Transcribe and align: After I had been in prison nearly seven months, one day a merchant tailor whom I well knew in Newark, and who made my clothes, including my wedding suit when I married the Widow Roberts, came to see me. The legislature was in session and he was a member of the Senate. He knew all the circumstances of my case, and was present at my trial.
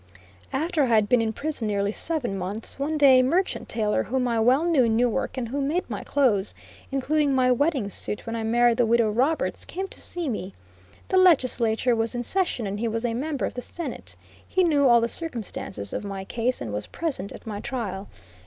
After 0.51 0.81
I 0.81 0.85
had 0.87 1.07
been 1.07 1.21
in 1.21 1.31
prison 1.31 1.67
nearly 1.67 1.91
seven 1.91 2.35
months, 2.35 2.79
one 2.79 2.97
day 2.97 3.19
a 3.19 3.23
merchant 3.23 3.69
tailor 3.69 4.01
whom 4.05 4.27
I 4.27 4.39
well 4.39 4.63
knew 4.63 4.85
in 4.85 4.95
Newark, 4.95 5.37
and 5.37 5.49
who 5.49 5.61
made 5.61 5.87
my 5.91 6.03
clothes, 6.03 6.55
including 6.91 7.35
my 7.35 7.51
wedding 7.51 7.87
suit 7.87 8.25
when 8.25 8.35
I 8.35 8.41
married 8.41 8.77
the 8.77 8.85
Widow 8.87 9.11
Roberts, 9.11 9.63
came 9.63 9.87
to 9.89 10.01
see 10.01 10.27
me. 10.27 10.55
The 11.09 11.17
legislature 11.17 11.95
was 11.95 12.15
in 12.15 12.23
session 12.23 12.65
and 12.65 12.79
he 12.79 12.87
was 12.87 13.05
a 13.05 13.13
member 13.13 13.45
of 13.45 13.53
the 13.53 13.61
Senate. 13.61 14.15
He 14.47 14.63
knew 14.63 14.87
all 14.87 15.01
the 15.01 15.07
circumstances 15.07 15.93
of 15.93 16.03
my 16.03 16.25
case, 16.25 16.61
and 16.61 16.73
was 16.73 16.87
present 16.87 17.31
at 17.31 17.45
my 17.45 17.59
trial. 17.59 18.07